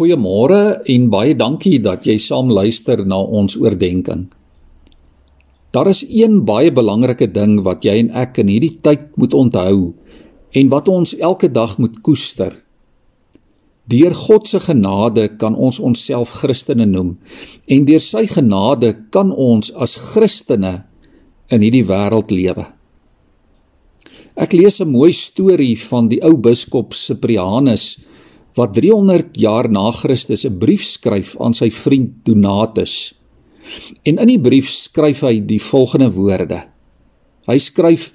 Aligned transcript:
Goeiemôre 0.00 0.80
en 0.88 1.10
baie 1.12 1.34
dankie 1.36 1.76
dat 1.84 2.06
jy 2.08 2.14
saam 2.16 2.48
luister 2.48 3.02
na 3.04 3.18
ons 3.20 3.52
oordeenking. 3.60 4.30
Daar 5.76 5.90
is 5.92 6.00
een 6.08 6.38
baie 6.48 6.72
belangrike 6.72 7.28
ding 7.28 7.58
wat 7.66 7.84
jy 7.84 7.98
en 8.06 8.08
ek 8.16 8.40
in 8.40 8.48
hierdie 8.48 8.78
tyd 8.80 9.10
moet 9.20 9.36
onthou 9.36 9.92
en 10.56 10.72
wat 10.72 10.88
ons 10.88 11.12
elke 11.20 11.52
dag 11.52 11.76
moet 11.76 12.00
koester. 12.00 12.56
Deur 13.92 14.16
God 14.16 14.48
se 14.48 14.62
genade 14.64 15.28
kan 15.36 15.52
ons 15.52 15.76
onsself 15.76 16.32
Christene 16.40 16.88
noem 16.88 17.18
en 17.68 17.84
deur 17.84 18.00
sy 18.00 18.24
genade 18.32 18.94
kan 19.12 19.36
ons 19.36 19.68
as 19.76 19.98
Christene 20.00 20.78
in 21.52 21.60
hierdie 21.60 21.84
wêreld 21.84 22.32
lewe. 22.32 22.70
Ek 24.32 24.56
lees 24.56 24.80
'n 24.80 24.88
mooi 24.88 25.12
storie 25.12 25.76
van 25.76 26.08
die 26.08 26.24
ou 26.24 26.40
biskop 26.40 26.96
Cyprianus 26.96 27.98
wat 28.54 28.74
300 28.74 29.36
jaar 29.38 29.70
na 29.70 29.90
Christus 29.90 30.44
'n 30.44 30.58
brief 30.58 30.82
skryf 30.82 31.36
aan 31.40 31.54
sy 31.54 31.70
vriend 31.70 32.24
Donatus. 32.24 33.14
En 34.02 34.18
in 34.18 34.26
die 34.26 34.40
brief 34.40 34.68
skryf 34.68 35.20
hy 35.20 35.40
die 35.46 35.62
volgende 35.62 36.10
woorde. 36.12 36.64
Hy 37.46 37.58
skryf: 37.58 38.12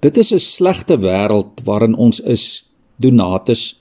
Dit 0.00 0.16
is 0.16 0.32
'n 0.32 0.38
slegte 0.38 0.96
wêreld 0.98 1.64
waarin 1.64 1.94
ons 1.94 2.20
is, 2.20 2.64
Donatus. 2.96 3.76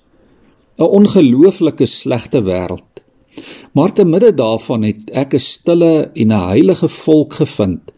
'n 0.77 0.83
Ongelooflike 0.83 1.85
slegte 1.85 2.41
wêreld. 2.41 3.03
Maar 3.73 3.93
te 3.93 4.05
midde 4.05 4.33
daarvan 4.33 4.83
het 4.83 5.09
ek 5.11 5.33
'n 5.33 5.39
stille 5.39 6.11
en 6.13 6.31
'n 6.31 6.47
heilige 6.51 6.87
volk 6.87 7.33
gevind 7.33 7.93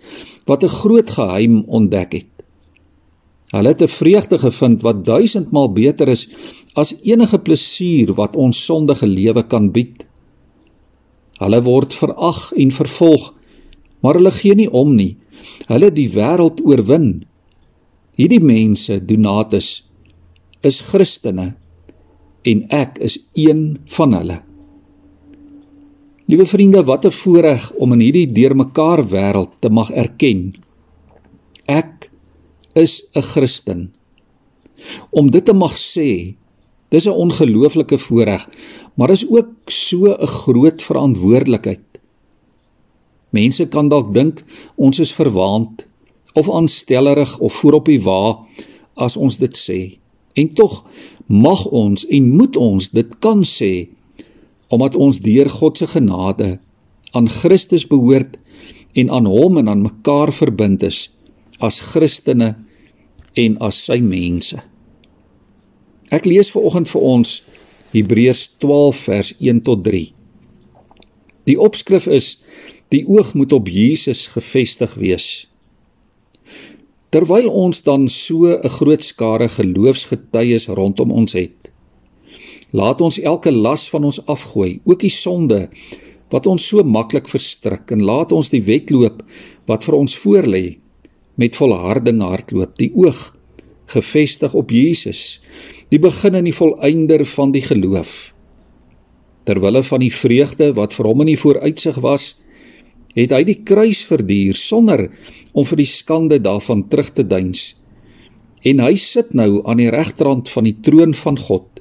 wat 0.45 0.63
'n 0.63 0.77
groot 0.81 1.09
geheim 1.09 1.63
ontdek 1.65 2.11
het. 2.11 2.33
Hulle 3.51 3.67
het 3.67 3.81
'n 3.81 3.87
vreugde 3.87 4.37
gevind 4.37 4.81
wat 4.81 5.05
duisendmaal 5.05 5.71
beter 5.71 6.07
is 6.07 6.29
as 6.77 6.93
enige 7.01 7.39
plesier 7.41 8.13
wat 8.17 8.35
ons 8.37 8.59
sondige 8.65 9.07
lewe 9.09 9.43
kan 9.49 9.71
bied. 9.73 10.05
Hulle 11.41 11.61
word 11.65 11.93
verag 11.97 12.51
en 12.53 12.73
vervolg, 12.73 13.31
maar 14.01 14.19
hulle 14.19 14.33
gee 14.33 14.57
nie 14.57 14.69
om 14.69 14.93
nie. 14.97 15.15
Hulle 15.69 15.89
die 15.93 16.09
wêreld 16.13 16.61
oorwin. 16.65 17.23
Hierdie 18.17 18.41
mense, 18.41 18.99
Donatus, 19.01 19.87
is 20.65 20.81
Christene 20.89 21.55
en 22.47 22.63
ek 22.73 22.97
is 23.03 23.17
een 23.35 23.77
van 23.97 24.13
hulle. 24.17 24.37
Liewe 26.27 26.45
vriende, 26.45 26.83
wat 26.83 27.05
'n 27.05 27.11
voorreg 27.11 27.71
om 27.79 27.93
in 27.93 27.99
hierdie 27.99 28.31
deurmekaar 28.31 29.01
wêreld 29.09 29.59
te 29.59 29.69
mag 29.69 29.91
erken. 29.91 30.53
Ek 31.65 32.11
is 32.75 33.03
'n 33.15 33.21
Christen. 33.21 33.93
Om 35.09 35.31
dit 35.31 35.45
te 35.45 35.53
mag 35.53 35.75
sê, 35.77 36.35
Dis 36.89 37.05
'n 37.05 37.09
ongelooflike 37.09 37.97
voorreg, 37.97 38.49
maar 38.93 39.09
is 39.09 39.29
ook 39.29 39.49
so 39.65 40.05
'n 40.05 40.27
groot 40.27 40.83
verantwoordelikheid. 40.83 41.87
Mense 43.29 43.67
kan 43.67 43.89
dalk 43.89 44.13
dink 44.13 44.43
ons 44.75 44.99
is 44.99 45.13
verwaand 45.13 45.85
of 46.33 46.49
aanstellerig 46.49 47.39
of 47.39 47.53
voorop 47.53 47.85
die 47.85 48.01
wa 48.01 48.45
as 48.93 49.17
ons 49.17 49.37
dit 49.37 49.57
sê. 49.57 49.97
En 50.33 50.49
tog 50.49 50.85
mag 51.25 51.65
ons 51.65 52.05
en 52.05 52.35
moet 52.35 52.57
ons 52.57 52.89
dit 52.89 53.19
kan 53.19 53.43
sê 53.43 53.87
omdat 54.67 54.95
ons 54.95 55.19
deur 55.19 55.49
God 55.49 55.77
se 55.77 55.87
genade 55.87 56.59
aan 57.11 57.29
Christus 57.29 57.87
behoort 57.87 58.37
en 58.93 59.09
aan 59.09 59.25
hom 59.25 59.57
en 59.57 59.69
aan 59.69 59.81
mekaar 59.81 60.33
verbind 60.33 60.83
is 60.83 61.07
as 61.59 61.79
Christene 61.79 62.55
en 63.33 63.57
as 63.63 63.79
sy 63.85 63.99
mense. 64.03 64.59
Ek 66.07 66.23
lees 66.23 66.47
ver 66.53 66.63
oggend 66.63 66.87
vir 66.87 67.03
ons 67.03 67.31
Hebreërs 67.91 68.43
12 68.63 68.99
vers 69.09 69.33
1 69.43 69.61
tot 69.67 69.83
3. 69.83 70.05
Die 71.47 71.57
opskrif 71.59 72.07
is 72.07 72.37
die 72.93 73.03
oog 73.07 73.33
moet 73.35 73.51
op 73.55 73.67
Jesus 73.67 74.27
gefestig 74.31 74.95
wees. 74.99 75.47
Terwyl 77.11 77.47
ons 77.51 77.83
dan 77.83 78.07
so 78.07 78.47
'n 78.47 78.69
groot 78.79 79.03
skare 79.03 79.49
geloofsgetuies 79.49 80.67
rondom 80.67 81.11
ons 81.11 81.33
het, 81.33 81.71
laat 82.71 83.01
ons 83.01 83.19
elke 83.19 83.51
las 83.51 83.89
van 83.89 84.03
ons 84.03 84.25
afgooi, 84.25 84.79
ook 84.85 84.99
die 84.99 85.09
sonde 85.09 85.69
wat 86.29 86.47
ons 86.47 86.67
so 86.67 86.83
maklik 86.83 87.27
verstrik 87.27 87.91
en 87.91 88.03
laat 88.03 88.31
ons 88.31 88.49
die 88.49 88.61
wedloop 88.61 89.23
wat 89.67 89.83
vir 89.83 89.95
ons 89.95 90.15
voorlê 90.15 90.77
met 91.35 91.55
volharding 91.55 92.21
hardloop, 92.21 92.77
die 92.77 92.91
oog 92.95 93.36
gefestig 93.87 94.53
op 94.57 94.71
Jesus 94.71 95.39
die 95.91 95.99
begin 96.03 96.35
en 96.35 96.47
die 96.47 96.55
volëinder 96.55 97.23
van 97.31 97.53
die 97.55 97.63
geloof. 97.63 98.33
Terwille 99.47 99.83
van 99.87 100.03
die 100.03 100.11
vreugde 100.11 100.73
wat 100.75 100.95
vir 100.97 101.07
hom 101.07 101.23
in 101.23 101.31
die 101.31 101.39
vooruitsig 101.39 102.01
was, 102.03 102.33
het 103.15 103.31
hy 103.31 103.41
die 103.47 103.61
kruis 103.65 104.03
verduur 104.05 104.57
sonder 104.59 105.07
om 105.53 105.65
vir 105.65 105.79
die 105.79 105.89
skande 105.89 106.41
daarvan 106.43 106.83
terug 106.91 107.13
te 107.15 107.23
deins. 107.23 107.71
En 108.67 108.83
hy 108.83 108.97
sit 108.99 109.31
nou 109.37 109.63
aan 109.63 109.79
die 109.79 109.91
regterrand 109.93 110.51
van 110.51 110.67
die 110.67 110.75
troon 110.83 111.15
van 111.15 111.39
God. 111.39 111.79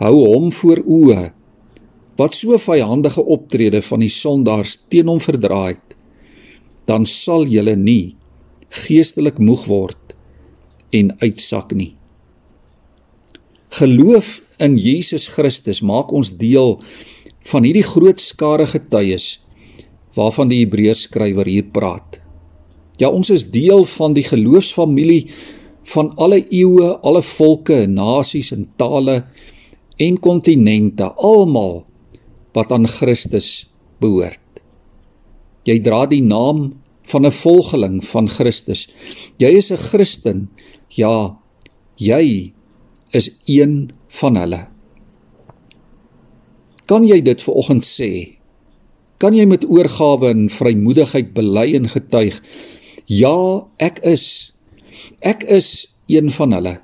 Hou 0.00 0.14
hom 0.24 0.48
voor 0.52 0.80
oë 0.80 1.22
wat 2.16 2.32
so 2.32 2.56
vyandige 2.56 3.20
optrede 3.20 3.82
van 3.84 4.00
die 4.00 4.12
sondaars 4.12 4.78
teen 4.88 5.10
hom 5.12 5.20
verdra 5.20 5.66
het. 5.68 5.96
Dan 6.88 7.04
sal 7.04 7.44
julle 7.44 7.76
nie 7.76 8.16
geestelik 8.72 9.36
moeg 9.38 9.66
word 9.68 10.05
en 10.90 11.12
uitsak 11.22 11.72
nie. 11.74 11.94
Geloof 13.76 14.40
in 14.62 14.76
Jesus 14.78 15.26
Christus 15.28 15.82
maak 15.82 16.12
ons 16.12 16.32
deel 16.38 16.78
van 17.50 17.66
hierdie 17.66 17.86
groot 17.86 18.20
skare 18.22 18.66
getuies 18.70 19.36
waarvan 20.16 20.48
die 20.48 20.62
Hebreërs 20.62 21.06
skrywer 21.08 21.48
hier 21.48 21.66
praat. 21.72 22.20
Ja, 22.96 23.10
ons 23.12 23.28
is 23.30 23.44
deel 23.52 23.84
van 23.98 24.14
die 24.16 24.24
geloofsfamilie 24.24 25.26
van 25.92 26.08
alle 26.16 26.40
eeue, 26.48 26.94
alle 27.04 27.20
volke, 27.22 27.84
nasies 27.86 28.54
en 28.56 28.64
tale 28.80 29.20
en 30.02 30.16
kontinente, 30.20 31.10
almal 31.20 31.84
wat 32.56 32.72
aan 32.72 32.88
Christus 32.88 33.68
behoort. 34.00 34.40
Jy 35.68 35.78
dra 35.84 36.04
die 36.08 36.22
naam 36.24 36.70
van 37.06 37.26
'n 37.26 37.32
volgeling 37.32 38.04
van 38.04 38.28
Christus. 38.28 38.88
Jy 39.38 39.50
is 39.60 39.70
'n 39.72 39.76
Christen. 39.76 40.50
Ja, 40.88 41.38
jy 41.94 42.52
is 43.10 43.36
een 43.44 43.90
van 44.08 44.36
hulle. 44.36 44.66
Kan 46.86 47.04
jy 47.04 47.22
dit 47.22 47.42
ver 47.42 47.54
oggend 47.54 47.84
sê? 47.84 48.38
Kan 49.16 49.34
jy 49.34 49.46
met 49.46 49.64
oorgawe 49.68 50.28
en 50.28 50.48
vrymoedigheid 50.48 51.32
bely 51.34 51.74
en 51.74 51.88
getuig? 51.88 52.42
Ja, 53.04 53.66
ek 53.76 53.98
is. 53.98 54.52
Ek 55.20 55.42
is 55.42 55.96
een 56.06 56.30
van 56.30 56.52
hulle. 56.52 56.80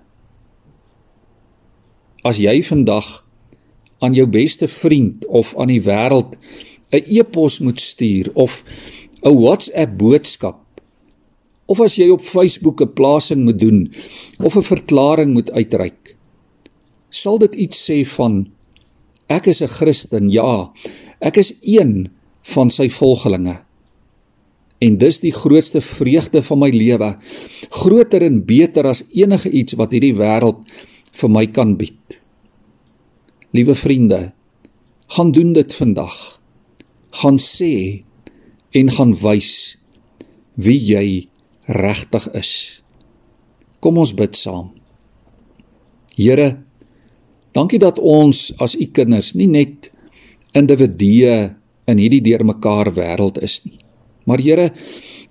As 2.23 2.39
jy 2.39 2.63
vandag 2.63 3.27
aan 3.99 4.15
jou 4.15 4.27
beste 4.27 4.69
vriend 4.69 5.27
of 5.27 5.57
aan 5.57 5.71
die 5.71 5.83
wêreld 5.83 6.39
'n 6.93 7.05
e-pos 7.07 7.59
moet 7.59 7.81
stuur 7.81 8.31
of 8.35 8.65
'n 9.23 9.39
WhatsApp 9.39 9.99
boodskap 9.99 10.59
of 11.71 11.81
as 11.81 11.97
jy 11.97 12.11
op 12.11 12.21
Facebook 12.21 12.83
'n 12.83 12.93
plasing 12.93 13.45
moet 13.45 13.59
doen 13.59 13.93
of 14.43 14.57
'n 14.57 14.71
verklaring 14.75 15.33
moet 15.33 15.51
uitreik. 15.51 16.17
Sal 17.11 17.39
dit 17.39 17.55
iets 17.55 17.79
sê 17.91 18.05
van 18.17 18.51
ek 19.27 19.47
is 19.47 19.63
'n 19.63 19.69
Christen? 19.79 20.31
Ja, 20.31 20.73
ek 21.21 21.37
is 21.37 21.55
een 21.63 22.11
van 22.43 22.71
sy 22.71 22.89
volgelinge. 22.89 23.63
En 24.79 24.99
dis 24.99 25.21
die 25.21 25.33
grootste 25.33 25.81
vreugde 25.81 26.43
van 26.43 26.59
my 26.59 26.71
lewe, 26.71 27.17
groter 27.71 28.23
en 28.23 28.45
beter 28.45 28.87
as 28.87 29.05
enige 29.15 29.51
iets 29.51 29.73
wat 29.73 29.93
hierdie 29.93 30.17
wêreld 30.19 30.59
vir 31.13 31.31
my 31.31 31.47
kan 31.47 31.77
bied. 31.77 32.19
Liewe 33.53 33.75
vriende, 33.75 34.33
gaan 35.07 35.33
doen 35.33 35.53
dit 35.53 35.75
vandag. 35.75 36.41
Gaan 37.11 37.39
sê 37.39 38.03
en 38.73 38.91
gaan 38.91 39.13
wys 39.21 39.77
wie 40.57 40.79
jy 40.81 41.29
regtig 41.69 42.29
is. 42.37 42.53
Kom 43.81 43.99
ons 44.01 44.15
bid 44.17 44.37
saam. 44.37 44.71
Here, 46.17 46.63
dankie 47.57 47.81
dat 47.81 47.99
ons 47.99 48.51
as 48.63 48.77
u 48.77 48.87
kinders 48.95 49.33
nie 49.37 49.49
net 49.51 49.91
individue 50.57 51.53
in 51.89 52.01
hierdie 52.01 52.23
deurmekaar 52.25 52.93
wêreld 52.97 53.41
is 53.43 53.63
nie. 53.67 53.81
Maar 54.29 54.41
Here, 54.41 54.69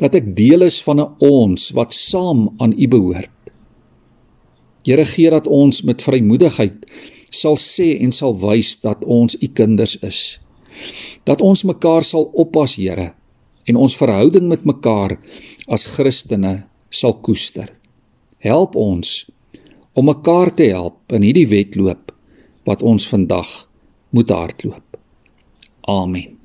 dat 0.02 0.18
ek 0.18 0.34
deel 0.36 0.66
is 0.68 0.82
van 0.84 1.00
'n 1.00 1.16
ons 1.20 1.72
wat 1.78 1.94
saam 1.94 2.50
aan 2.58 2.74
u 2.74 2.88
behoort. 2.88 3.38
Here 4.84 5.06
gee 5.06 5.30
dat 5.30 5.48
ons 5.48 5.82
met 5.82 6.02
vrymoedigheid 6.02 6.86
sal 7.32 7.56
sê 7.58 8.02
en 8.02 8.12
sal 8.12 8.36
wys 8.38 8.82
dat 8.82 9.06
ons 9.06 9.38
u 9.40 9.48
kinders 9.48 9.96
is. 10.02 10.40
Dat 11.24 11.42
ons 11.42 11.64
mekaar 11.64 12.04
sal 12.04 12.32
oppas, 12.34 12.76
Here, 12.76 13.14
en 13.66 13.76
ons 13.76 13.98
verhouding 13.98 14.48
met 14.50 14.66
mekaar 14.66 15.18
as 15.68 15.86
Christene 15.96 16.64
sal 16.90 17.18
koester. 17.24 17.70
Help 18.42 18.76
ons 18.76 19.30
om 19.94 20.08
mekaar 20.08 20.54
te 20.56 20.70
help 20.72 21.14
in 21.14 21.26
hierdie 21.28 21.48
wedloop 21.52 22.14
wat 22.66 22.82
ons 22.82 23.08
vandag 23.08 23.50
moet 24.12 24.30
hardloop. 24.30 24.98
Amen. 25.88 26.41